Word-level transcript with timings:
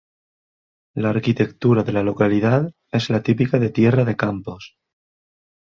La 0.95 1.11
arquitectura 1.11 1.83
de 1.83 1.93
la 1.93 2.01
localidad 2.01 2.71
es 2.91 3.11
la 3.11 3.21
típica 3.21 3.59
de 3.59 3.69
Tierra 3.69 4.03
de 4.03 4.15
Campos. 4.17 4.79